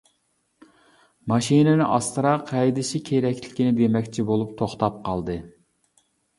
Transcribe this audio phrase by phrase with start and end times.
[1.31, 5.41] ماشىنىنى ئاستىراق ھەيدىشى كېرەكلىكىنى دېمەكچى بولۇپ توختاپ قالدى.